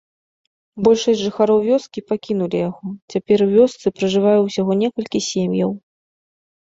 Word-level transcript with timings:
Большасць 0.85 1.19
жыхароў 1.25 1.59
вёскі 1.67 1.99
пакінулі 2.13 2.57
яго, 2.69 2.87
цяпер 3.15 3.37
у 3.45 3.47
вёсцы 3.55 3.85
пражывае 3.99 4.31
ўсяго 4.45 4.71
некалькі 4.81 5.19
сем'яў. 5.29 5.71